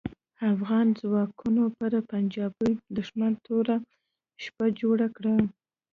[0.53, 3.77] افغان ځواکونو پر پنجاپي دوښمن توره
[4.43, 5.35] شپه جوړه کړه.